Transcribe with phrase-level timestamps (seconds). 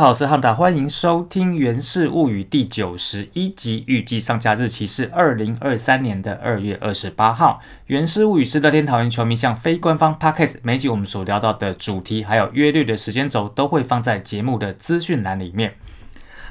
[0.00, 7.60] 好，我是汉达，欢迎收听《源氏物语》第九十一集，预计上架日期是二零二三年的二月二十八号。
[7.88, 15.74] 《源氏物语》是乐天桃园球迷向非官方 podcast，每集我们所聊到的主题还有约略的时间轴都会放在节目的资讯栏里面。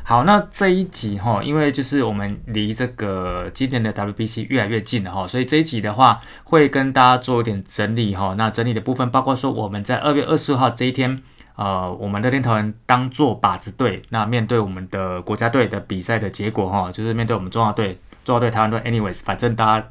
[0.03, 8.35] 好，那这一集哈，因为就是我们离这个今年的 WBC 越来越近了哈，所以这一集的话会跟大家做一点整理哈。
[8.37, 11.23] 那整理的部分包括说我们在二月二十号这一天。
[11.59, 19.89] 呃，我们乐天团当做靶子队，那面对我们的国家队的比赛的结果哈，就是面对我们中华队、中华队、台湾队，anyways，反正大家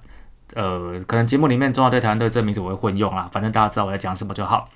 [0.54, 4.70] 呃，可能节目里面中华队、台湾队这名字我会混用啦，反正大家知道我在讲什么就好。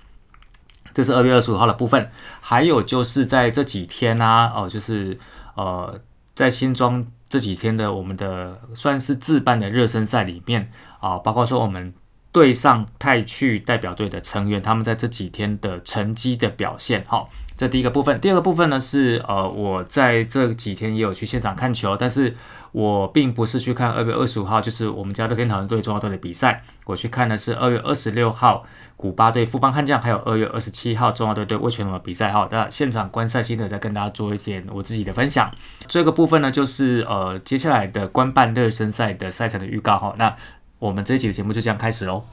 [0.92, 2.10] 这是二月二十五号的部分，
[2.42, 5.18] 还有就是在这几天呢，哦，就是
[5.54, 5.98] 呃，
[6.34, 11.94] 在新庄这几天的我们的算是自办的热身赛里面啊，包括说我们。
[12.32, 18.18] 对上泰去代表队的成员，他们在这几天的成绩的表现，好，这第一个部分。
[18.20, 22.34] 第二个部分呢是，呃，我在这几天也有去现场看球，但是
[22.72, 28.64] 我并不是去看二月二十五号，就是我们家乐天桃园队中华队的比赛，我去看的是二月二十六号
[28.96, 35.52] 古巴队富邦悍将，还有二月二十七号中华队对魏全龙的比赛，哈，那现场观赛心得再跟大家做一点我自己的分享。
[35.86, 40.34] 这个部分呢，就是呃接下来的官办热身赛的赛程的预告，哈，那。
[40.82, 42.24] 我们这一集的节目就这样开始喽。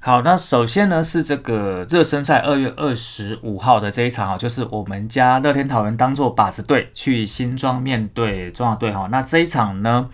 [0.00, 9.08] 好，那首先呢是这个热身赛二月二十五号的这一场哈，就是我们家乐天桃园当做靶子队去新庄面对中华队哈。
[9.10, 10.10] 那这一场呢，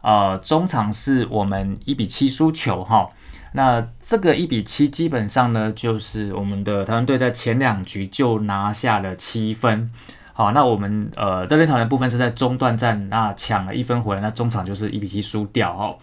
[0.00, 3.10] 呃，中场是我们一比七输球哈。
[3.56, 9.90] 那这个一比七，基本上呢，就是我们的台湾队在前两局就拿下了七分。
[10.34, 15.96] 好，那我们呃，德联桃园部分是在中段战，那抢了一分回来，那中场就是一比七输掉哦。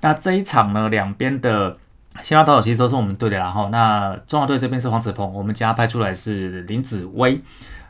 [0.00, 1.76] 那这一场呢，两边的
[2.22, 7.38] 先发投手其实都是我们队的，然后那中华队这边是黄子鹏，我们家派出来是林子威。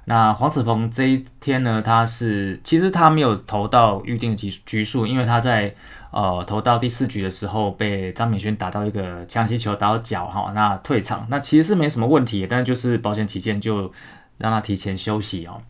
[0.07, 5.73] 那黄子鹏这一天呢，他是其实他没有投到预定的局局数，因为他在
[6.17, 13.93] 呃投到第四局的时候被张敏轩打到一个强袭球打到脚哈，那退场，那其实是没什么问题，但就是保险起见就
[14.39, 15.61] 让他提前休息哦。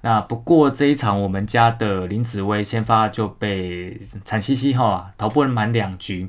[0.00, 6.26] 那不过这一场我们家的林子威先发就被惨兮兮哈，投不满两局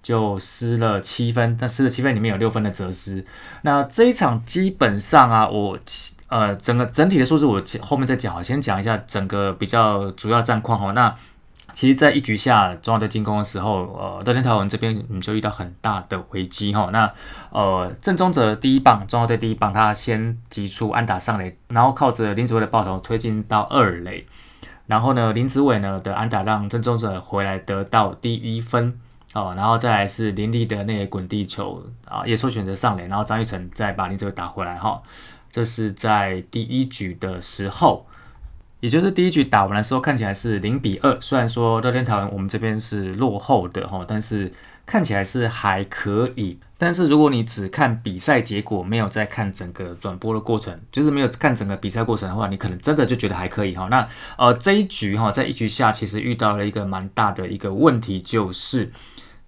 [0.00, 3.26] 就失了七分，但失了七分里面有六分的折失。
[3.62, 5.76] 那这一场基本上啊，我。
[6.30, 10.92] 呃，整个整体的数字我后面再讲，先讲一下整个比较主要战况哦。
[10.92, 11.12] 那
[11.74, 16.88] 其实，在一局下中华队进攻的时候，呃，乐天桃园这边你就遇到很大的危机哈。
[16.92, 17.12] 那
[17.50, 24.26] 呃，郑中哲第一棒，中华队第一棒，他先击出安打上垒，然后靠着林子伟的爆头推进到二垒，
[24.86, 28.98] 然后呢，林子伟呢的安打让郑中哲回来得到第一分
[29.32, 35.00] 哦，然后再来是林立的那个滚地球啊，也说选择上垒，然后张玉成再把林子伟打回来哈。
[35.52, 38.06] 这是在第一局的时候，
[38.80, 41.20] 也就是第一局打完的时候，看起来是零比二。
[41.20, 44.52] 虽然说乐天桃园我们这边是落后的哈，但是
[44.84, 46.58] 看起来是还可以。
[46.78, 53.86] 但是如果你只看比赛结果，没有在看整个转播的过程，就是没有看整个比赛过程的话，你可能真的就觉得还可以哈。
[53.90, 54.08] 那
[54.38, 58.90] 呃这一局哈，在一局下其实遇到了一个蛮大的一个问题，就是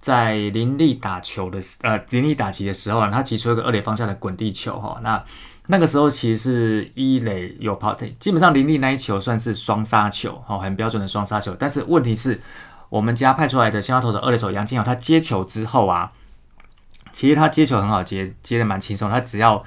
[0.03, 5.25] 在林立打球的时呃林立打击的时候啊，他提出一个二垒方向的滚地球哈，那。
[5.69, 11.55] 那个时候其实是一垒有跑，基本上林立那一球算是双杀球，哦，很标准的双杀球。
[11.57, 12.41] 但是问题是，
[12.89, 16.11] 我们家派出来的先发投手二垒手杨金豪，他接球之后啊，
[17.13, 19.09] 其实他接球很好接，接的蛮轻松。
[19.09, 19.63] 他只要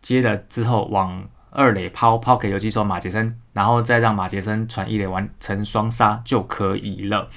[0.00, 7.28] 接了之后往二垒抛，抛给游击手马杰森，然后再让马杰森传一垒完成双杀就可以了。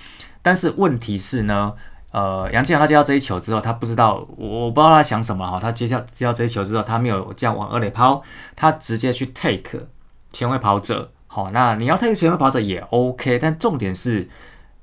[0.44, 1.74] 但是问题是呢？
[2.16, 5.60] 呃，杨建阳他接到这一球之后，他不知道，我不知道他想什么哈。
[5.60, 8.24] 他接下接到这一球之后，他没有这样往二垒抛，
[8.56, 9.86] 他直接去 take
[10.32, 11.12] 前卫跑者。
[11.28, 14.30] 好，那你要 take 前卫跑者也 OK，但重点是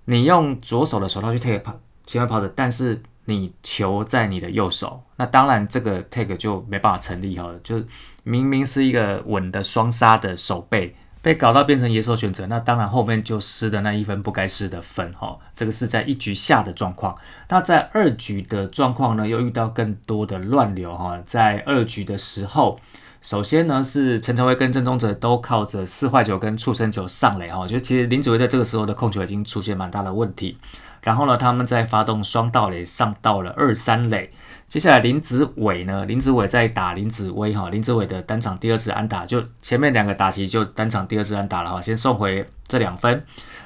[0.04, 7.50] 你用左手的手套去 take 跑前卫跑者，但是你球在你的右手，那当然这个 take 就没办法成立哈。
[7.64, 7.82] 就
[8.24, 10.94] 明明是一个稳的双杀的手背。
[11.22, 15.38] 被搞到变成野手选择，那当然后面就失的那一分不该失的分哈。
[15.54, 17.16] 这个是在一局下的状况。
[17.48, 21.22] 那在二局的状况呢，又遇到更多的乱流哈。
[21.24, 22.80] 在二局的时候，
[23.20, 27.60] 首先呢是陈晨威跟郑宗哲都靠着四坏球跟触身球上垒哈。
[27.60, 30.58] 我觉得其实林子维在这个时候的控球已经出现蛮大的问题。
[31.02, 34.30] 然后呢，他们再发动双盗垒上到了二三垒。
[34.68, 43.24] 接下来林子伟呢，林子伟在打林子威哈，林子伟的单场第二次安打，就前面两个打席就单场第二次安打了哈，先送回这两分。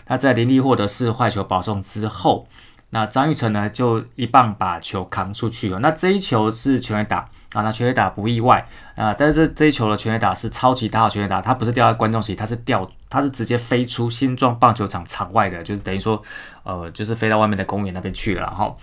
[0.08, 2.48] 那在林立获得四坏球保送之后，
[2.90, 5.78] 那张玉成呢就一棒把球扛出去了。
[5.80, 8.66] 那这一球是全垒打啊，那全垒打不意外
[8.96, 16.20] 啊，但是这一球的全垒打是超级大号全垒打，它不是掉在观众席，它是掉，它是直接飞出新庄棒球场场外的，就是等于说，
[16.64, 18.74] 呃，就是飞到外面的公园那边去了哈。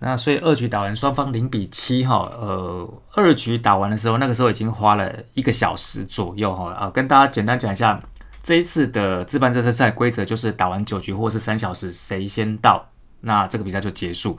[0.00, 8.00] 那所以二局打完，双方零比七哈，呃，二局打完的时候，那个时候已经花了一个小时左右哈啊，跟大家简单讲一下
[8.44, 12.88] 这一次的自办这次赛规则，就是打完九局或是三小时，谁先到，
[13.22, 14.38] 那这个比赛就结束。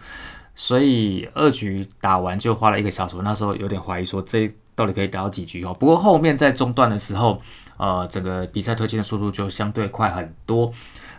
[0.61, 5.73] 所以二局打完就花了一个小时，那时候有点怀疑说这到底可以打到几局哦。
[5.79, 7.41] 不过后面在中段的时候，
[7.77, 10.69] 呃，整个比赛推进的速度就相对快很多。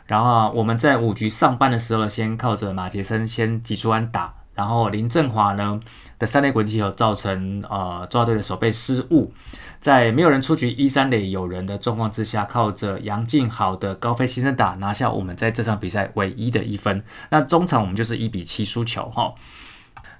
[0.05, 5.81] 然后我们在五局上半的时候，先靠着马杰森先挤出安打，然后林振华呢
[6.21, 9.33] 的三垒滚地球造成呃抓队的守备失误，
[9.81, 17.03] 在没有人出局一三垒有人的状况之下，靠着杨静好的高飞牺牲打拿下我们在这场比赛唯一的一分。
[17.31, 19.35] 那中场我们就是一比七输球哈。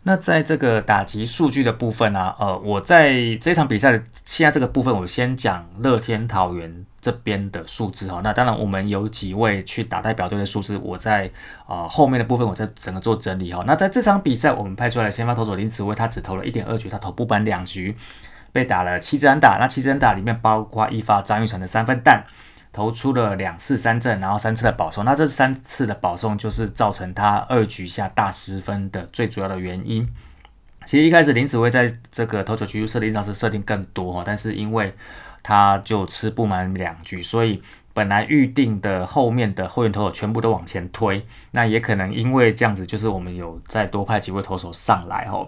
[0.03, 8.23] 那在这个打击数据的部分呢，呃，我在这场比赛的现在这个部分，我先讲乐天桃园这边的数字哈。
[8.25, 11.31] 那当然，我们有几位去打代表队的数字，我在
[11.67, 13.63] 呃后面的部分，我在整个做整理哈。
[13.67, 17.95] 那在这场比赛，我们派出来先发投手林子威，他只投了一点二局，他投不满两局，
[18.53, 19.59] 被打了七支安打。
[19.61, 22.25] 那七支安打里面包括一发张玉成的三分弹。
[22.73, 30.09] 投出了两次三振，然后三次的保送，那这三次的保送就是造成他二局下大失分的最主要的原因。
[30.87, 34.95] 其实一开始林子威在这个投球局数设定上是设定更多哈，但是因为
[35.43, 37.63] 他就吃不满两局，所以
[37.93, 41.25] 本来预定的后面的后援投手全部都往前推。
[41.51, 45.47] 那也可能因为这样子，就是我们有再多派几位投手上来哈。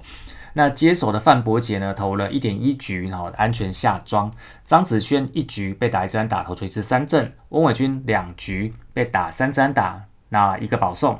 [0.54, 4.30] 那接手的范博杰呢，投了一点一局，然后安全下庄。
[4.64, 7.32] 张子轩一局被打一支打，投出一次三振。
[7.48, 11.18] 翁伟军两局被打三支打，那一个保送。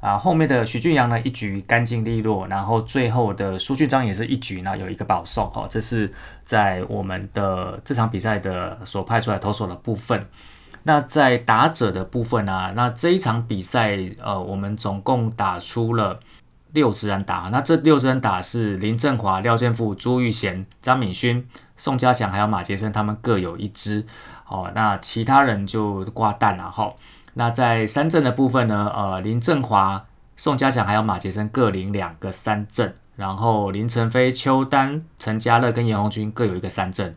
[0.00, 2.46] 啊，后面的许俊阳呢，一局干净利落。
[2.48, 5.48] 然后最后的苏俊章也是一局，呢有一个保送。
[5.50, 6.12] 哈，这是
[6.44, 10.26] 在我们的这场比赛的所派出来投手的部分。
[10.82, 16.20] 那在打者的部分呢，那这一场比赛，呃，我们总共打出了。
[16.76, 24.04] 六支安打，那这六支安打是林振华、廖建富、朱玉贤、张敏勋、宋家祥还有马杰森，他们各有一支。
[24.46, 26.92] 哦，那其他人就挂蛋了哈。
[27.32, 30.04] 那在三振的部分呢，呃，林振华、
[30.36, 37.16] 宋家祥还有马杰森各领两个三振，然后林晨飞、邱丹、陈家乐跟严红军各有一个三振。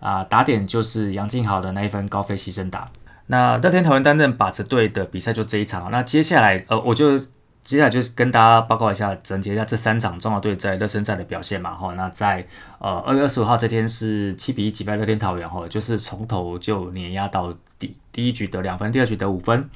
[0.00, 2.88] 啊，打点就是杨敬豪的那一分高飞牺牲打。
[3.28, 5.92] 那乐天桃园担任把持队的比赛就这一场。
[5.92, 7.20] 那接下来，呃，我就。
[7.66, 11.74] 接下来就是跟大家报告一下，整结一下这三场中华队在热身赛的表现嘛。
[11.74, 12.46] 哈，那在
[12.78, 19.68] 呃二月二十五号这天是七比一击败乐天桃园，哈，就是从头就碾压到底，第一局得两分，第二局得五分。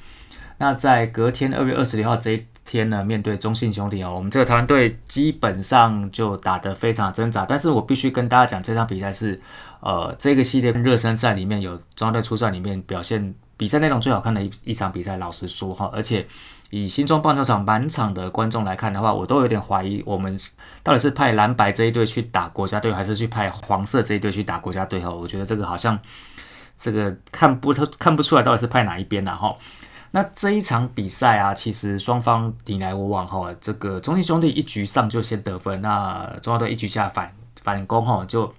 [0.57, 7.45] 那在隔天二月二十六号这一天呢，面对中信兄弟啊，我们这个台湾队基本上就打得非常挣扎。
[7.45, 9.37] 但是我必须跟大家讲，这场比赛是
[9.81, 15.17] 呃这个系列热身赛里面有中华队出赛里面表现比赛内容最好看的一一场比赛。
[15.17, 16.25] 老实说哈，而且。
[16.71, 20.35] 以新庄棒球场满场的观众来看的话，我都有点怀疑，我们
[20.81, 24.99] 到底是派蓝白这一队去打国家队，还是去派黄色这一队去打国家队？
[25.01, 25.99] 哈，我觉得这个好像
[26.79, 29.55] 这个看不透，看不出来到底是派哪一边的哈。
[30.11, 38.53] 那这一场比赛啊，其实双方你来我往哈，这个中信兄弟一局上就先得分，那中华队一局下反反攻哈，就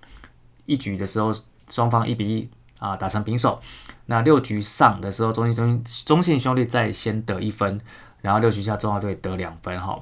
[0.66, 1.33] 一局的时候
[1.71, 3.59] 双方一比一啊打成平手。
[4.06, 7.80] 那六局上的时候，中信中中信兄弟再先得一分，
[8.21, 10.00] 然后六局下中华队得两分哈。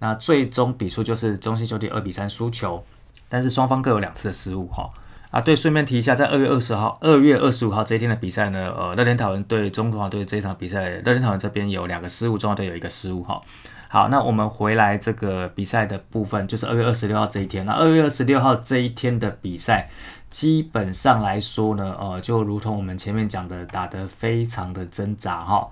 [0.00, 2.84] 那最终比数就是中信兄弟二比三输球，
[3.28, 4.88] 但是双方各有两次的失误哈。
[5.30, 13.40] 啊，对，顺便提一下，在二月二十号、二月二十五号这一天的比赛呢，呃，乐天桃园对中华队这一场比赛，乐天桃园这边有两个失误，中华队有一个失误哈。
[13.88, 17.66] 好，那我们回来这个比赛的部分，就是二月二十六号这一天。
[17.66, 19.90] 那二月二十六号这一天的比赛。
[20.30, 25.68] 基本上来说呢，呃，就如同我们前面讲的，打得非常的挣扎哈。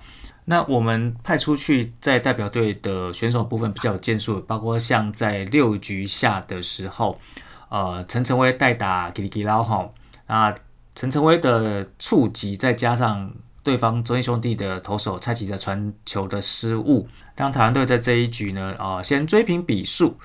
[0.47, 7.19] 那我们派出去在代表队的选手部分比较有建树，包括像在六局下的时候，
[7.69, 9.91] 呃，陈晨威代打吉里吉拉哈，
[10.27, 10.55] 啊，
[10.95, 13.31] 陈晨威的触及再加上
[13.63, 20.17] 对方中信兄弟的投手蔡奇的传球的失误，让台湾队在这一局呢，啊，先追平比数。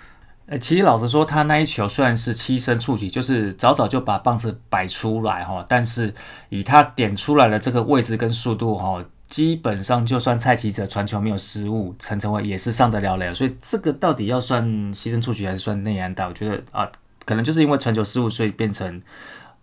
[0.47, 6.13] 呃，其实老实说，他那一球虽然是七身触及，就是早早就把棒子摆出来哈，但是
[6.49, 16.27] 以他点出来的这个位置跟速度哈，基本上就算蔡奇哲传球没有失误，陈晨威也是上得了了，所以这个到底要算牺牲出局还是算内安打？
[16.27, 16.89] 我觉得啊，
[17.25, 19.01] 可能就是因为传球失误，所以变成。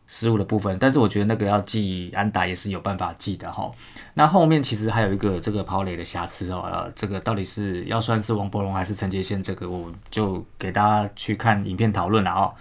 [0.09, 3.71] 失误的部分，但是我觉得那个要记安打也是有办法记的哈。
[4.15, 12.55] 那后面其实还有一个这个跑垒的瑕疵哦，呃，这个到底是要算是王伯荣还是陈杰宪，这个我就给大家去看影片讨论了哦。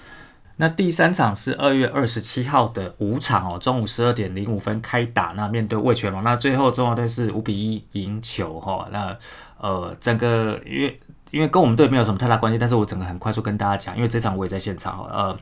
[0.57, 8.89] 那第三场是二月二十七号的五场哦，中午十二点零五分开打，那面对魏全龙，那最后中华队是五比一赢球哈。
[8.91, 9.17] 那
[9.57, 10.99] 呃，整个因为
[11.31, 15.37] 因为跟我们队没有什么太大关系，但是我整个很快速跟大家讲，因为这场我也在现场哦，呃。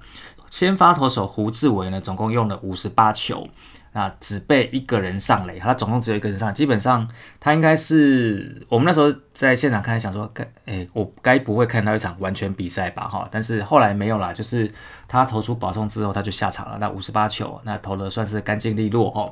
[0.56, 3.46] 先发投手胡志伟呢，总共用了五十八球，
[3.92, 7.06] 那只被一个人上垒，他总共只有一个人上，基本上
[7.42, 13.06] 他应该是我们那时候在现场看，想说，该哎，我该不会看到一场完全比赛吧？
[13.06, 14.72] 哈，但是后来没有啦，就是
[15.10, 16.78] 他投出保送之后，他就下场了。
[16.80, 19.30] 那五十八球，那投的算是干净利落哈。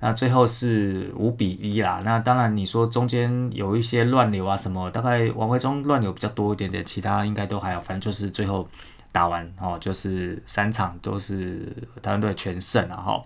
[0.00, 2.00] 那最后是五比一啦。
[2.02, 8.66] 那当然你说中间有一些乱流啊什么，大概王维忠乱流比较多一点点，其他应该都还好，反正就是最后。
[9.12, 11.70] 打完哦，就是三场都是
[12.02, 13.22] 台湾队全胜了哈。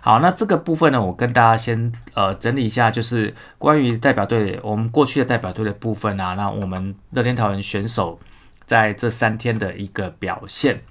[0.00, 8.20] 好，那这个部分呢，我跟大家先呃整理一下，就是关于代表队我们过去的代表队的部分啊，那我们乐天桃园选手
[8.66, 10.82] 在这三天的一个表现。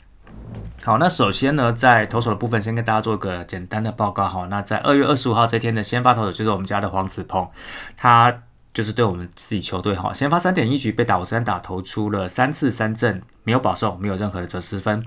[0.83, 4.47] 好，那首先呢，在投手的部分，先跟大家做个简单的报告哈。
[4.49, 7.47] 那在二月二十五号这天的先发投手就是我们家的黄子鹏，
[7.95, 8.41] 他。
[8.73, 15.03] 就是对我们自己球队哈，先发三点一局被打五三打，投出了三次三振，没有保送，没有任何的折失分。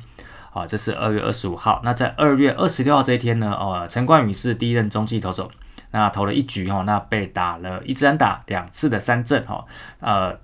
[0.51, 1.81] 好，这是二月二十五号。
[1.83, 5.51] 那在二月二十六号这一天呢，呃，陈冠宇是第一任中继投手，
[5.91, 9.65] 那投了一局哈，那被打了一支安打，两次的三振哈。
[10.01, 10.39] 呃，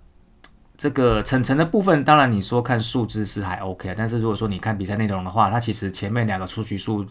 [0.76, 7.06] 这个陈晨的部分，当然你说看数字是还 OK 但是如果说你看比赛内容的话，他其实前面两个出局数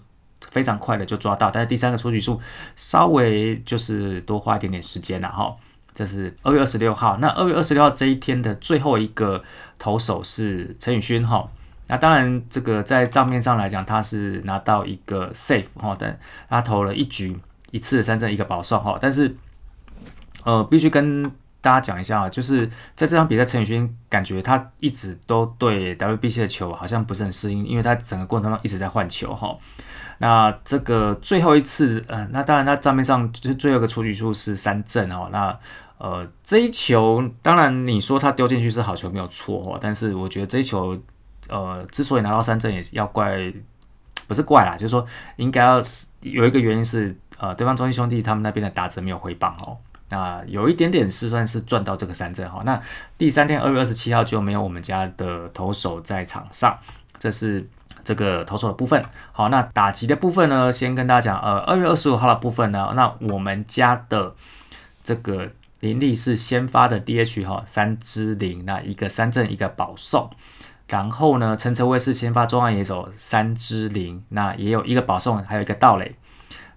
[0.49, 2.41] 非常快的就抓到，但是第三个出局数
[2.75, 5.55] 稍微就是多花一点点时间了哈。
[5.99, 9.43] 这是二月二十六号，那二月二十六号这一天的最后一个
[9.77, 11.45] 投手是陈宇勋哈。
[11.87, 17.37] 那当然，这个在账面上来讲，他是拿到一个 safe 哈，但他投了一局
[17.71, 18.97] 一次三振一个保送哈。
[19.01, 19.35] 但是，
[20.45, 21.21] 呃，必须跟
[21.59, 22.65] 大家讲一下啊，就是
[22.95, 29.53] 在这场比赛，陈宇勋感觉他一直都对 WBC 的球好像不是很适应，因为他整个过程当中一直在换球哈。
[30.19, 35.59] 那这个最后一次，呃，那当然，他账面上就最后一个出局数是三振哦，那。
[35.99, 40.97] 呃，这一球当然你说他丢进去是好球没有错哦，但是我觉得这一球，
[41.49, 43.53] 呃，之所以拿到三振也是要怪，
[44.25, 49.75] 不是怪啦，就是说应该要是有一个原因是，呃，对方中信兄弟他们那边的打者没有回棒哦，
[50.07, 52.61] 那有一点点是算是赚到这个三振哈。
[52.63, 52.81] 那
[53.17, 56.79] 第三天二月二十七号就没有我们家的投手在场上，
[57.17, 57.67] 这是
[58.05, 59.03] 这个投手的部分。
[59.33, 64.33] 好，那打击的部分呢，先跟大家讲，呃，二月二十五号的部分呢，那我们家的
[65.03, 65.49] 这个。
[65.79, 70.29] 林立是先发的 DH 哈，三支零，那一个三振一个保送，
[70.89, 76.15] 然后呢，陈哲威是先发中岸野手三支零，那也有一个保送，还有一个盗垒，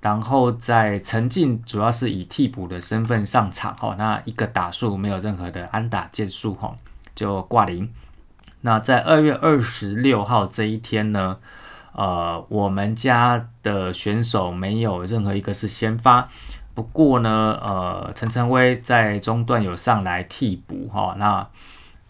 [0.00, 6.76] 然后在陈进主要是以替补的身份上场哈，那一个打数没有任何的安打件数哈，
[7.14, 7.90] 就挂零。
[8.60, 11.38] 那在二月二十六号这一天呢，
[11.94, 16.28] 呃，我们家的选手没有任何一个是先发。
[16.74, 21.46] 不过呢，呃，陈晨威在中段有上来替补哈，那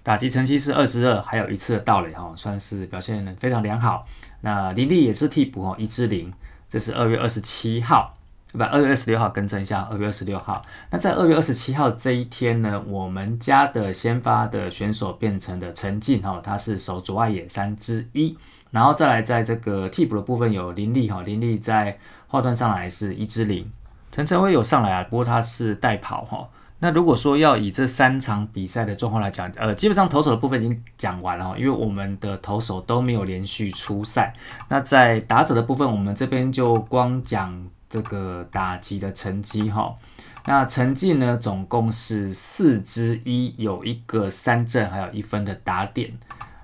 [0.04, 4.06] 打击成绩是二十二，还有一次的盗垒哈，算是表现非常良好。
[4.40, 6.32] 那林立也是替补哦，一支零，
[6.68, 8.16] 这是二月二十七号，
[8.52, 10.64] 不，二月二十六号更正一下，二月二十六号。
[10.90, 18.36] 那在二月二十七号这一天呢，我们家的先发的选手变成的陈进哈，他是守左外野三之一，
[18.70, 23.70] 然后再来在这个替补的部分有林立哈，林立在后段上来是一支零。
[24.12, 26.46] 陈晨威有上来啊，不过他是代跑哈。
[26.80, 34.34] 那如果说要以这三场比赛的状况来讲，呃，基本上投手的部分已经讲完了哈，因为我们的投手都没有连续出赛。
[34.68, 39.96] 那在打者的部分，我们这边就光讲这个打击的成绩哈。
[40.44, 46.12] 那成绩呢，总共是四支一，有一个三振，还有一分的打点。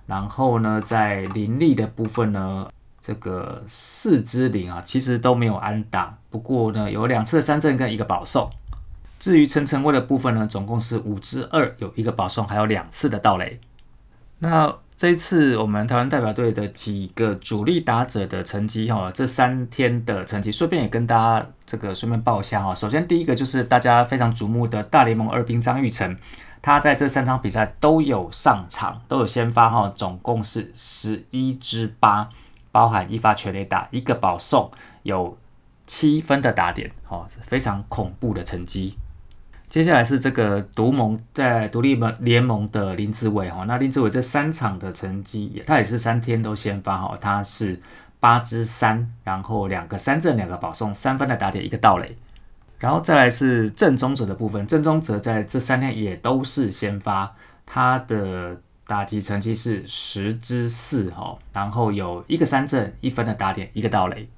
[0.05, 2.69] 然后呢，在林立的部分呢。
[3.01, 8.51] 这个四支零啊，其实都没有安打，不过呢，有两次的三振跟一个保送。
[9.19, 13.59] 至于陈晨威的部分呢，总共是五支二，有一个保送，还有两次的盗垒。
[14.39, 22.75] 那这一次我们台湾代表队的几个主力打者的成绩哈，这三天的成绩，顺便也跟大家这个顺便报一下哈。
[22.75, 26.17] 首先第一个就是大家非常瞩目的大联盟二兵张玉成，
[26.63, 32.29] 他在这三场比赛都有上场，都有先发哈，总共是十一支八。
[32.71, 34.71] 包含一发全垒打，一个保送，
[35.03, 35.37] 有
[35.89, 38.97] 七分的打点，哦，非常恐怖的成绩。
[39.69, 47.81] 接下来是这个独盟在独立盟联盟的林志伟，哈，那林志伟这三场的成绩，他也是三天都先发，哈，他是
[48.21, 52.17] 八支三，然后两个三振，两个保送，三分的打点，一个盗垒。
[52.79, 57.35] 然后再来是正宗者的部分，正宗者在这三天也都是先发，
[57.67, 64.29] 他的打击成绩是十支四，哈，然后有一个三振，一分的打点，一个盗垒。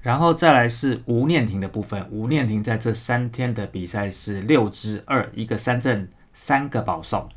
[0.00, 7.28] 然后再来是吴念婷的部分，吴念婷在这三天的比赛是六支二，一个三振，三个保送。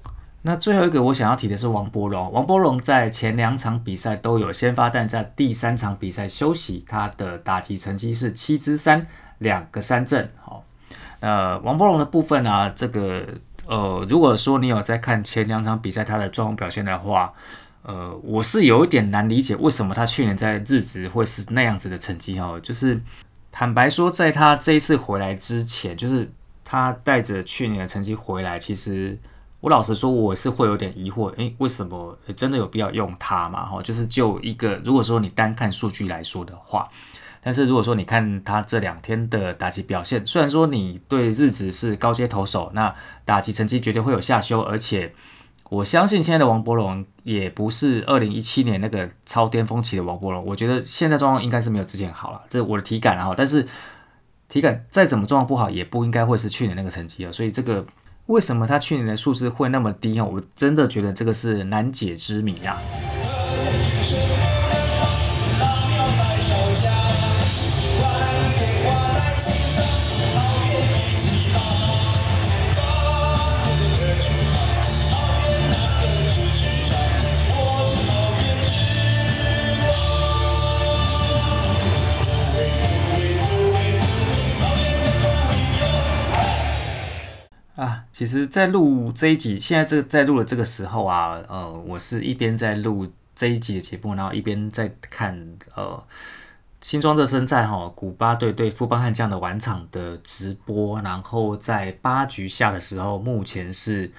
[0.44, 9.06] 那最后一个我想要提的是王柏荣，王柏荣在前两场比赛都有先发，但在第三场比赛休息，他的打击成绩是七支三，
[9.40, 10.30] 两个三振。
[10.40, 10.64] 好，
[11.20, 13.26] 呃，王柏荣的部分呢，这个
[13.66, 17.34] 呃，如果说你有在看前两场比赛他的状况表现的话。
[17.84, 23.02] 呃，我是有一点难理解为什么他去年在日职会是那样子的成绩哈，就是
[23.52, 26.32] 坦白说，在他这一次回来之前，就是
[26.64, 29.18] 他带着去年的成绩回来，其实
[29.62, 33.66] 我老实说，我是会有点疑惑，诶，为什么真的有必要用他嘛？
[33.66, 36.88] 哈，就是就一个，如果说你单看数据来说的话，
[37.44, 42.94] 但是如果说你看他这两天的打击表现，虽然说你对日职是高阶投手，那
[43.26, 45.12] 打击成绩绝对会有下修，而且。
[45.72, 53.34] 我相信现在的王柏荣也不是二零一七年那个超巅峰期的王柏荣，我觉得现在状况应该是没有之前好了，这是我的体感啊。
[53.38, 53.66] 但是
[54.50, 57.32] 体感再怎么状况不好，也不应该会是去年那个成绩啊。
[57.32, 57.86] 所以这个
[58.26, 60.26] 为什么他去年的数字会那么低啊？
[60.26, 62.78] 我真的觉得这个是难解之谜啊。
[88.22, 95.36] 其实，在录这一集，现在这个在录的这个时候啊，呃，我是一边在录这一集的节目，然后一边在看
[95.74, 96.04] 呃
[96.82, 104.12] 新庄热身赛哈，古巴队对富邦悍将的晚场的直播，然后在八局下的时候，目前是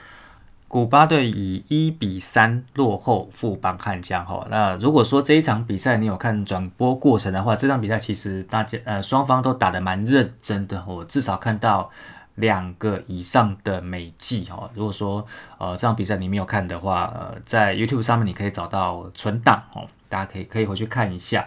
[0.67, 4.45] 古巴队以一比三落后富邦悍将哈。
[4.51, 11.89] 那如果说这一场比赛你有看转播过程的话，这场比赛其实大家呃双方都打得蛮认真的，我至少看到。
[12.37, 15.27] 两个以上的美记哈，如果说
[15.59, 21.47] 呃这场比赛你没有看的话，呃在 YouTube 上面你可以找到存档哦，大家可以可以回去看一下。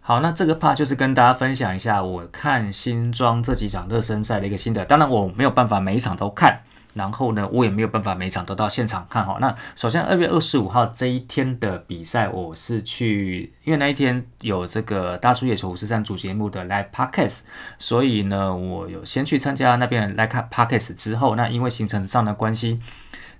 [0.00, 6.60] 好，那这个 part 就是跟大家分享一下我看新庄这几场热身赛的一个心得，当然我没有办法每一场都看。
[6.94, 9.38] 然后呢，我也没有办法每场都到现场看哈。
[9.40, 17.40] 那首先二月二十五号这一天的比赛，我是去，因为那一天有这个大叔野球五十三主节目的 live podcast，
[17.78, 22.78] 所以呢，我有先去参加那边的 live podcast 之后，那因为行程上的关系，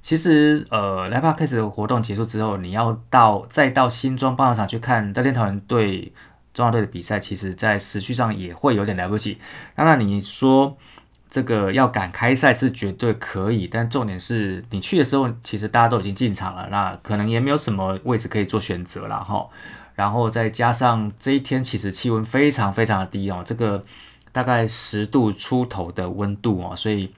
[0.01, 6.13] 其实呃 live podcast 的活动结束之后，你要到再到新庄棒球场去看德联桃园队
[6.55, 9.39] 中华队的比赛，其实在时序上也会有点来不及。
[9.75, 10.77] 当然你说。
[11.33, 19.49] 这个要赶开赛是绝对可以，但重点是你去的时候，其实大家都已经进场了，那可能也没有什么位置可以做选择了哈。
[19.95, 23.83] 然后再加上这一天其实气温非常非常的低哦，这个
[24.31, 27.11] 大概十度出头的温度哦，所以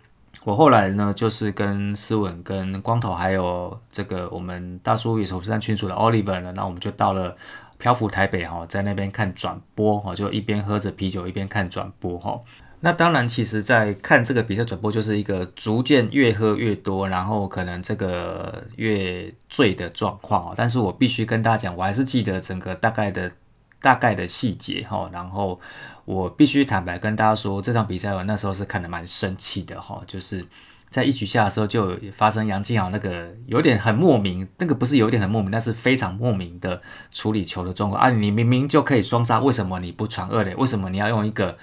[0.44, 7.36] 我后来呢就是跟思文、跟光头还有这个我们大叔野球山群主的 Oliver 呢，那我们就到了
[7.78, 12.40] 漂浮台北哈，在那边看转播哈，就一边喝着啤酒一边看转播哈。
[12.84, 20.54] 那当然，其实，在看这个比赛转播，就是一个逐渐越喝越多，然后可能这个越醉的状况哦。
[20.54, 23.32] 但是我必须跟大家讲，我还是记得整个大概的
[23.80, 25.08] 大概的细节哈。
[25.10, 25.58] 然后
[26.04, 30.02] 我必须坦白跟大家说，这场比赛我那时候是看的蛮生气的哈。
[30.06, 30.44] 就是
[30.90, 38.10] 在一局下的时候，就发生杨金豪那个有点很莫名，那个不是有点很莫名，那是非常莫名的处理球的状况啊！
[38.10, 40.54] 你明明就可以双杀，为什么你不传二垒？
[40.56, 41.56] 为什么你要用一个？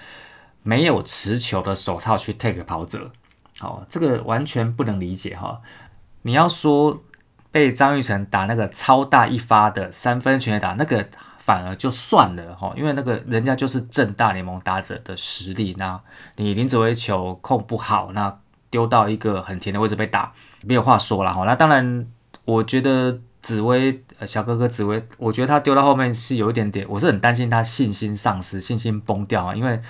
[0.62, 3.10] 没有持球的手套去 take 跑者，
[3.58, 5.60] 好，这个完全不能理解哈。
[6.22, 7.02] 你要说
[7.50, 11.04] 被张玉成打那个超大一发的三分全垒打，那个
[11.38, 15.74] 反而就算了哈，因为那个人家就是正大联盟打者的实力。
[15.78, 16.00] 那
[16.36, 18.38] 你林子威球控不好，那
[18.70, 21.44] 丢到一个很甜的位置被打，没有话说了哈。
[21.44, 22.06] 那当然，
[22.44, 29.82] 我觉得紫薇小哥哥紫薇，我觉得他丢到后面是有一点点，我是很担心他信心丧失、信心崩掉啊，因为。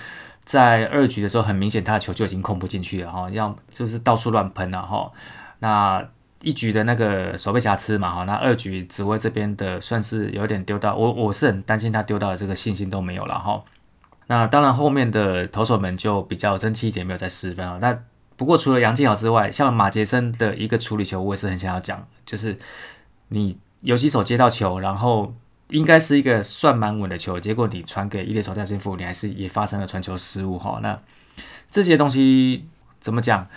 [0.45, 5.11] 在二局的时候，很明显他的球就已经控不进去了哈，要就是到处乱喷了哈。
[5.59, 6.05] 那
[6.41, 13.63] 一局的那个手背瑕疵嘛哈，那二局紫薇这边的算是有点丢到，我我是很担心他丢到的这个信心都没有了哈。
[14.27, 17.77] 那当然后面的投手们就比较争气一点，没有在失分啊。
[17.79, 17.97] 那
[18.35, 22.57] 不过除了杨敬豪之外，像马杰森的一个处理球，我也是很想要讲，就是
[23.29, 25.33] 你游击手接到球，然后
[25.73, 30.79] 应该是一个算蛮稳的球，结果你传给一垒手廖金富，你还是也发生了传球失误哈。
[30.81, 30.97] 那
[31.69, 32.65] 这些东西
[33.01, 33.47] 怎么讲？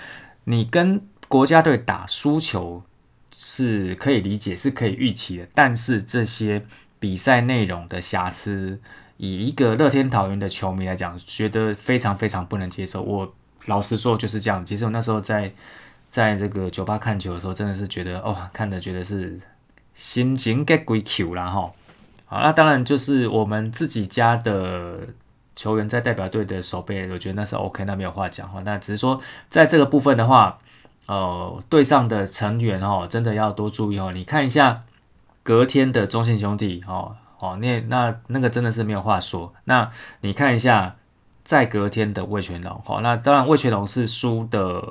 [0.45, 2.83] 你跟国家队打输球
[3.37, 6.67] 是可以理解，是可以预期的，但是这些
[6.99, 8.81] 比赛内容的瑕疵，
[9.19, 13.03] 以一个乐天桃园的球迷来讲，觉得非常非常不能接受。
[13.03, 13.35] 我。
[13.67, 14.65] 老实说就是这样。
[14.65, 15.53] 其实我那时候在
[16.09, 19.41] 在这个酒吧看球的时候，真的是觉得哦，看的觉得是
[19.93, 21.73] 心情 get 鬼 Q 啦哈。
[22.27, 24.99] 好，那当然就是我们自己家的
[25.55, 28.61] 球员在代表队的守备，我觉得那是 OK，那没有话讲哈。
[28.65, 30.59] 那只是说在这个部分的话，
[31.07, 34.11] 呃，队上的成员哈，真的要多注意哦。
[34.13, 34.83] 你看一下
[35.43, 39.55] 隔天的中信兄弟哦哦，那那那个真的是没有话说。
[39.65, 40.97] 那你看一下。
[41.47, 44.83] 在隔天的魏全龙，哈，那当然魏全龙是输的，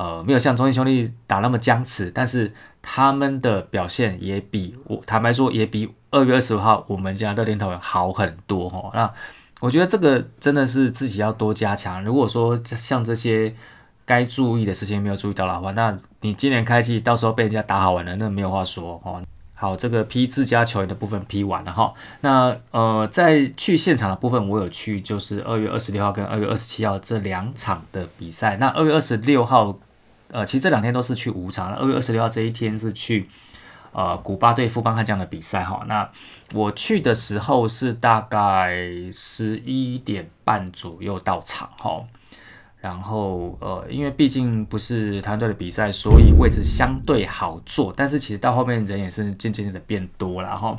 [0.00, 8.90] 呃，没有像中信兄弟打那么僵持，但是他们的表现也比我坦白说，也比二月二十五号我们家乐天头好很多，哈。
[8.94, 9.12] 那
[9.60, 12.02] 我觉得这个真的是自己要多加强。
[12.02, 13.54] 如果说像这些
[14.06, 19.22] 该注意的事情没有注意到的话，那你今年开季到时候被人家打好玩了，那没有话说，哦。
[19.54, 21.92] 好，这个批自家球员的部分批完了哈。
[22.22, 28.56] 那呃，在去现场的部分，我有去，就是二月二十六号跟二月二十七号这两场的比赛。
[28.56, 29.78] 那二月二十六号，
[30.32, 31.74] 呃，其实这两天都是去五场。
[31.74, 33.28] 二月二十六号这一天是去
[33.92, 35.84] 呃古巴对富邦悍将的比赛哈。
[35.86, 36.08] 那
[36.54, 38.78] 我去的时候是大概
[39.12, 42.02] 十一点半左右到场哈。
[42.82, 47.92] 然后，呃，因为毕竟不是团队的比赛，所以位置相对好坐。
[47.94, 50.74] 但是其实到后面人也是渐渐的变多了哈。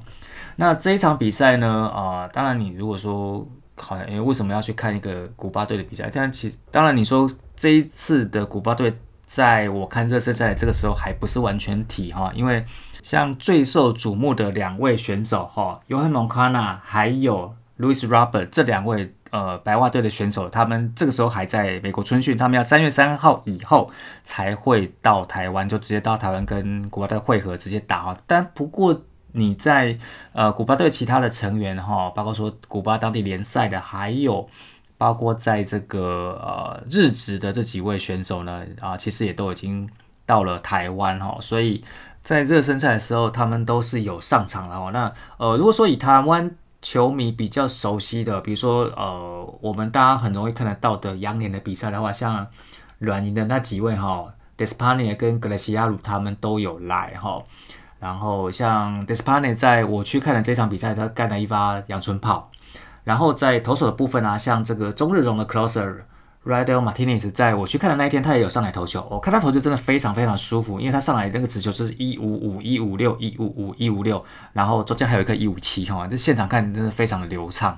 [0.55, 6.09] 那这一场比赛呢，啊，当然你如果说好像，因为为什么要去看一个古巴队的比赛？
[6.11, 8.97] 但其实当然你说这一次的古巴队，
[9.33, 12.65] 在我看热身赛这个时候还不是完全体哈，因为
[13.01, 19.13] 像最受瞩目的两位选手哈，尤汉蒙卡纳还有 Louis Robert 这两位。
[19.31, 23.89] 呃，白袜队的选手，他们这个时候还在美国春训，他们要三月三号以后
[24.25, 28.17] 才会到台湾，就直接到台湾跟古巴队汇合，直接打哈。
[28.27, 29.97] 但不过你在
[30.33, 34.49] 呃古巴队其他的成员哈，包括说古巴当地联赛的，还有
[35.01, 39.89] 包括在这个呃日职的这几位选手呢，啊，其实也都已经
[40.27, 41.83] 到了台湾哈，所以
[42.21, 44.91] 在热身赛的时候，他们都是有上场了哦。
[44.93, 46.55] 那呃，如果说以台湾。
[46.83, 52.47] 球迷比较熟悉的，比如说呃，我们大家很容易看得到的羊年的比赛的话，像
[52.97, 57.43] 软银的那几位哈，Despani 跟格雷西亚鲁他们都有来哈。
[57.99, 62.49] 然后像 Despani 在我去看的这场比赛，他干了一发阳春炮。
[63.03, 66.01] 然后在投手的部分啊，像这个中日荣的 Closer。
[66.43, 69.07] Rydell Martinez 在我去看的那一天，他也有上来投球。
[69.11, 77.77] 我看他投球真的非常非常舒服，因为他上来那个直球就是一五五一五六一五五一五六，然后中间还有一颗一五七哈，这现场看真的非常的流畅，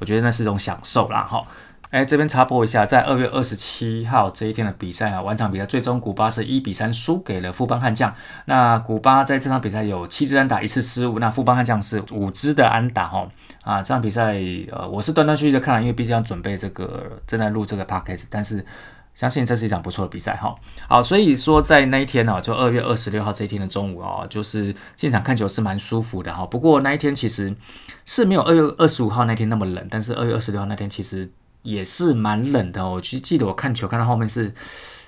[0.00, 1.46] 我觉得那是一种享受啦哈。
[1.90, 8.14] 哎，这边插播一下，在二月二十七号这一天的比赛啊，晚场比赛最终古巴是一比三输给了富邦悍将。
[8.44, 11.18] 那古巴在这场比赛有七支安打，一次失误。
[11.18, 13.26] 那富邦悍将是五支的安打哈。
[13.62, 14.36] 啊，这场比赛
[14.70, 18.64] 呃，我是断断续续的看了，因为毕竟要准备这个正在录这个 podcast，但是
[19.16, 20.54] 相信这是一场不错的比赛哈。
[20.86, 26.46] 好，所以说在那一天呢，就二月二十六号这一天的中午啊，就是现场看球是蛮舒服的哈。
[26.46, 27.52] 不过那一天其实
[28.04, 31.28] 是没有二月二十五号那天那么冷，但是二月二十六号那天其实。
[31.62, 34.52] 也是蛮冷的，我记记得我看球看到后面是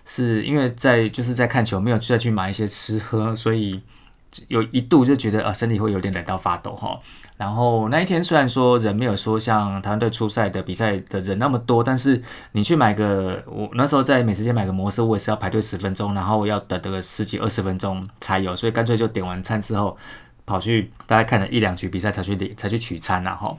[0.04, 3.80] 是因为在就是在看球，没有再去买一些吃喝，所以
[4.48, 6.98] 有一度就觉得啊身体会有点冷到发抖哈。
[7.38, 12.20] 然后那一天虽然说人没有说像台湾队初赛的比赛的人那么多，但是
[12.52, 19.96] 你去买个我那时候在美食街买个摩斯，我也是要排队十分钟，然后要等个十几二十分钟才有，所以干脆就点完餐之后
[20.44, 23.58] 跑去大概看了一两局比赛才去领才去取餐然后。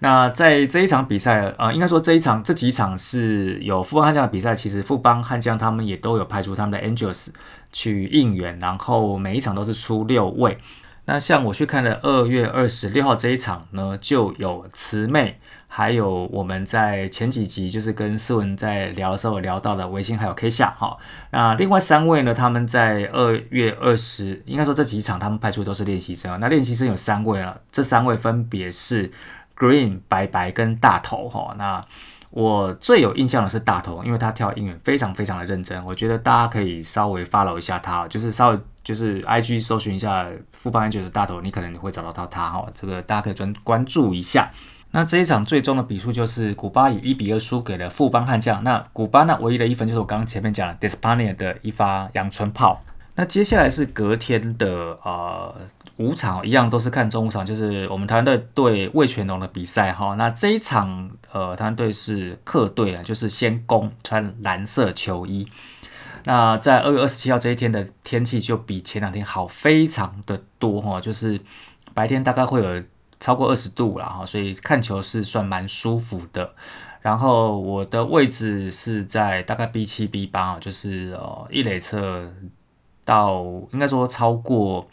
[0.00, 7.28] 那在这一场比赛，呃，应该说这一场这几场是有富邦悍将的比赛，其实富邦悍将他们也都有派出他们的 Angels
[7.72, 10.58] 去应援，然后每一场都是出六位。
[11.04, 20.96] 那像我去看的二月二十六号这一场呢，就有慈妹，还有我们在前几集就是跟思文在聊的时候聊到的维新还有 K 夏哈。
[21.30, 26.38] 那另外三位呢，他们在二月二十，应该说这几场他们派出都是练习生。
[26.40, 29.10] 那练习生有三位了，这三位分别是。
[29.54, 31.84] Green 白白跟大头哈，那
[32.30, 44.50] 我最有印象的是大头，因为他跳音乐非常非常的认真，我觉得大家可以稍微 follow 一下他，就是稍微就是 IG 搜寻一下富邦就是大头，你可能会找到到他哈，这个大家可以专关注一下。
[44.94, 48.62] 那这一场最终的比数就是古巴以一比二输给了富邦悍将。
[48.62, 52.82] 那古巴呢，唯一的一分就是我刚刚前面讲的 Despania 的一发阳春炮。
[53.14, 55.54] 那接下来是隔天的呃
[55.96, 60.14] 五场，一样都是看中午场，就是我们台湾队对魏全龙的比赛哈。
[60.16, 65.48] 那这一场呃台湾队是客队啊，就是先攻，穿蓝色球衣。
[66.24, 71.40] 那在二月二十七号这一天的天气就比前两天好非常的多哈，就是
[71.94, 72.82] 白天大概会有。
[73.20, 76.52] 超过二十度了哈，所以看球是算蛮舒服的。
[77.02, 82.32] 然后我的位置是在大概 B 七 B 八啊就是呃一垒侧
[83.04, 84.88] 到应该说超过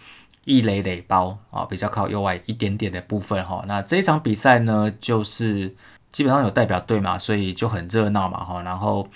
[0.46, 3.63] 一垒垒包啊，比较靠右外一点点的部分哈。
[3.65, 5.76] 那这一场比赛呢，就是
[6.12, 8.62] 基本上有代表队嘛，所以就很热闹嘛哈。
[8.62, 9.08] 然后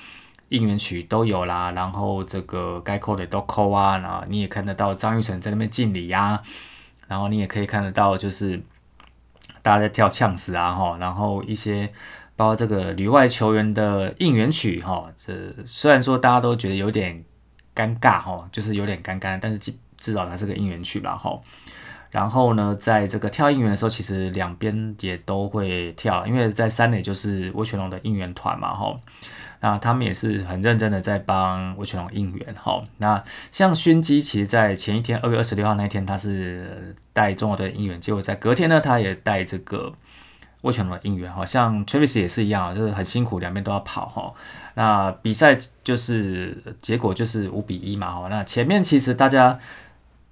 [0.54, 6.42] 应援曲都有啦，然后这个该扣的都扣啊，然后你也看得到张玉成在那边敬礼呀，
[7.08, 8.62] 然后你也可以看得到就是。
[9.62, 11.90] 大家在跳呛死啊哈，然后一些
[12.36, 15.34] 包括这个旅外球员的应援曲哈，这
[15.66, 17.24] 虽然说大家都觉得有点
[17.74, 21.40] 尴尬哈，就是有点尴尬，但是至至少它是个应援曲吧哈。
[22.12, 28.94] 然后呢，在这个跳应援的时候，其实两边也都会跳，因为在三垒就是威权龙的应援团嘛哈。
[29.64, 32.84] 那他们也是很认真的在帮魏全龙应援哈。
[32.98, 39.94] 那像勋基，其实在前一天二月二十六号那一天，他是带中国队应援，结果在隔天呢，他也带这个
[40.64, 41.46] 魏全龙应援哈。
[41.46, 44.34] 像 Travis 也是一样，就是很辛苦，两边都要跑哈。
[44.74, 48.28] 那比赛就是结果就是五比一嘛哈。
[48.30, 49.58] 那前面其实大家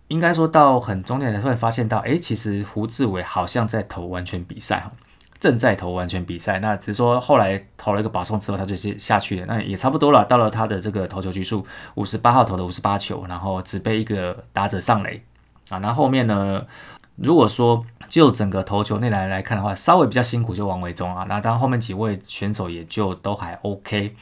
[0.09, 4.91] 应该说到很中间才会发现到，哎，其实胡志伟好像在投完全比赛哈。
[5.41, 10.23] 正在投完全比赛，那只是说后来投了一个保送之后，他就是下去了，那也差不多了。
[10.23, 15.23] 到了他的这个投球局数，五十八号投的五十八球，然后只被一个打者上垒
[15.69, 15.79] 啊。
[15.79, 16.63] 那后面呢，
[17.15, 21.25] 如果说就整个投球内来来看的话，稍微比较辛苦就王维忠啊。
[21.27, 24.15] 那当后面几位选手也就都还 OK。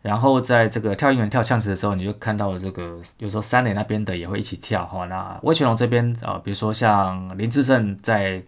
[0.00, 5.04] 然后在这个跳应援跳呛池的时候，你就看到了这个有时候三垒那边的也会一起跳哈。
[5.04, 8.42] 那魏全龙这边啊，比如说像林志胜在。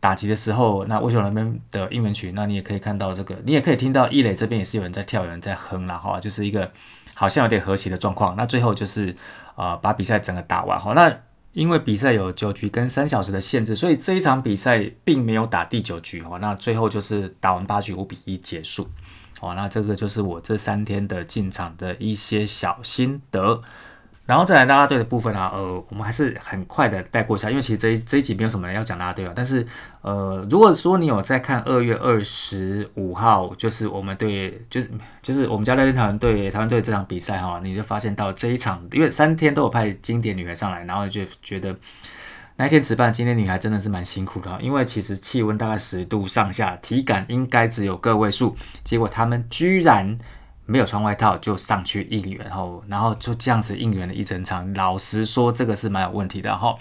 [0.00, 6.70] 打击的时候，那魏雄那边的英文曲，那你也可以看到这个，你也可以听到易磊这边也是有人在跳，有人在哼啦，哈，就是一个
[7.14, 8.36] 好像有点和谐的状况。
[8.36, 9.14] 那最后就是
[9.56, 11.12] 啊，把比赛整个打完，哈，那
[11.52, 18.88] 因为比赛有九局跟三小时的限制，所以这一场比赛并没有打第九局，哈，那最后就是打完八局五比一结束，
[19.40, 23.62] 哦，那这个就是我这三天的进场的一些小心得。
[24.28, 29.32] 然后再来拉拉队的部分啊，呃，我们还是很快的带过一下，因为其实这一这一集没有什么人要讲拉拉队啊。
[29.34, 29.66] 但是，
[30.02, 34.90] 呃，如果说你有在看二月二十五号，就是我们对，就是
[35.22, 41.74] 就是我们家乐天团队台湾队这场比赛哈，你就发现到这一场，因为三天都有派经典女孩上来，然后就觉得
[42.56, 50.18] 那一天值班经典女孩真的是蛮辛苦的，因为其实气温大概十度上下，体感应该只有个位数，结果他们居然。
[50.70, 54.70] 没有穿外套就上去应援，然后然后就这样子应援了一整场。
[54.74, 56.76] 老实说，这个是蛮有问题的哈。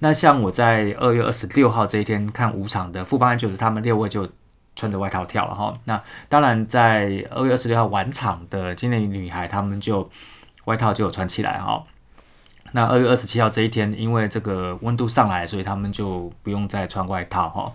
[0.00, 4.28] 那像我在二月二十六号这一天看五场的副班，就是他们六位就
[4.76, 5.72] 穿着外套跳了哈。
[5.86, 10.10] 那当然在二月二十六号晚场的今年女孩，他们就
[10.66, 11.82] 外套就有穿起来哈。
[12.72, 17.72] 那二月二十七号这一天，因为这个温度上来，所以他们就不用再穿外套哈。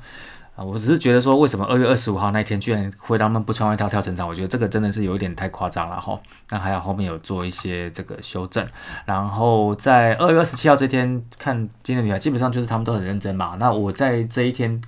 [0.55, 4.25] 啊，我只是觉得说，为什么二月二十五号那天居然会让他们不穿外套跳整场？
[4.25, 6.17] 我觉得这个真的是有一点太夸张了哈。
[6.49, 8.65] 那还有后面有做一些这个修正，
[9.03, 13.57] 然后在二月二十七号这天看今天女孩，基本上就是他们都很认真嘛。
[13.59, 14.81] 那我在这一天，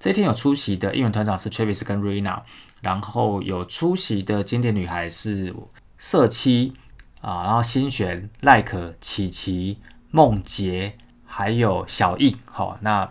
[0.00, 2.40] 这一天有出席的应援团长是 Travis 跟 Rina，
[2.80, 5.54] 然后有出席的经典女孩是
[5.98, 6.74] 社七
[7.20, 9.78] 啊，然后新璇、赖可、琪琪、
[10.10, 12.36] 梦洁，还有小印。
[12.44, 13.08] 好，那。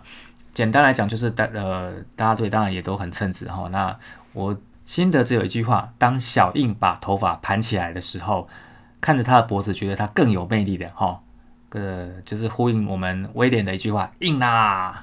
[0.54, 3.68] 简单来讲，就是大呃，大家对当然也都很称职哈。
[3.70, 3.96] 那
[4.34, 8.46] 我心得只有一句话：当小印把头发盘起来的时候，
[9.00, 11.20] 看着他的脖子，觉得他更有魅力的哈。
[11.70, 15.00] 呃，就是呼应我们威廉的一句话：硬啦。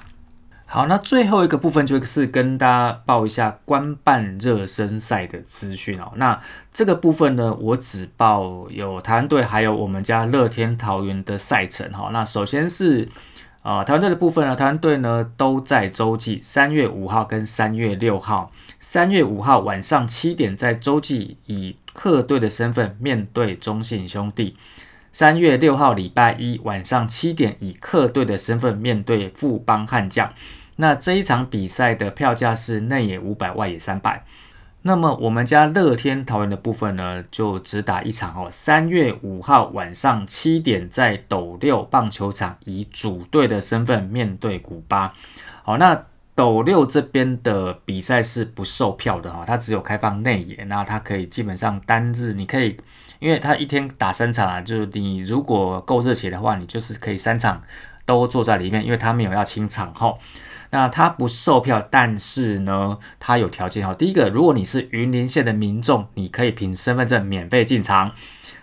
[0.67, 6.11] 好，那最后一个部分就是跟大家报一下官办热身赛的资讯哦。
[6.17, 6.39] 那
[6.71, 12.11] 这个部分呢，我只报有台湾队还有我们家乐天桃园的赛程哈。
[12.13, 13.09] 那首先是。
[13.61, 18.51] 啊，台湾队的部分呢，台湾队呢都在洲际，三月五号跟三月六号。
[18.79, 24.55] 三月五号晚上七点在洲际以客队的身份面对中信兄弟；
[25.11, 30.33] 三月六号礼拜一晚上七点以客队的身份面对富邦悍将。
[30.77, 34.23] 那这一场比赛的票价是内野五百，外野三百。
[34.81, 38.47] 那么我们家乐天桃园的部分呢，就只打一场哦。
[38.49, 45.13] 三月五号晚上七点，在斗六棒球场以主队的身份面对古巴。
[45.63, 52.77] 好，那斗六这边的比赛是不售票的哈，它只有开放内野，那它可以基本上单日你可以，
[53.19, 57.61] 因为它一天打三场啊，就是你如果够热血的话，你就是可以三场
[58.05, 60.17] 都坐在里面，因为它没有要清场哈。
[60.71, 63.93] 那它不售票，但是呢，它有条件哈。
[63.93, 68.11] 第一个，如果你是云林县的民众，你可以凭身份证免费进场。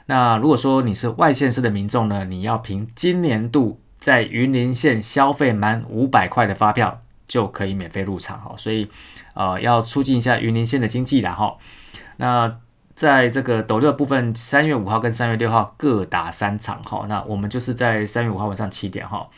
[0.06, 7.02] 那如果说你是外县市的民众呢，你要凭今年度在云林县消费满五百块的发票。
[7.28, 8.88] 就可以免费入场哈，所以
[9.34, 11.56] 呃要促进一下云林县的经济啦哈。
[12.18, 12.58] 那
[12.94, 17.04] 在这个斗六部分，三月五号跟三月六号各打三场哈。
[17.08, 19.28] 那我们就是在三月五号晚上七点哈。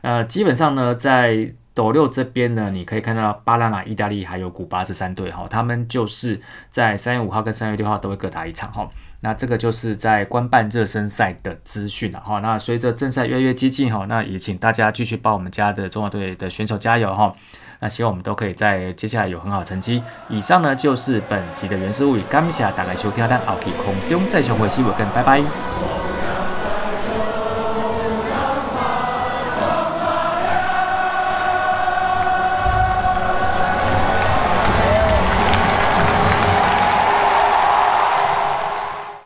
[0.00, 8.88] 呃，基本上呢，在斗六这边呢，你可以看到巴拿马、意大利还有古巴这三队哈，他们就是在三月五号跟三月六号都会各打一场哈。
[9.20, 12.40] 那这个就是在官办热身赛的资讯了哈。
[12.40, 17.32] 那随着正赛越来越接近哈，那也请大家继续帮我们家的中华队的选手加油哈。
[17.80, 20.02] 那希望我们都可以在接下来有很好成绩。
[20.28, 26.03] 以上呢就是本集的原始物语，感谢大家收听，但后期空中再相会，希望跟拜拜。